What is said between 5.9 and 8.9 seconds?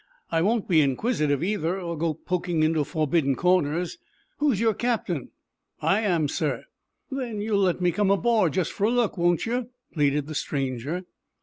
am, sir." "Then you'll let me come aboard, just for a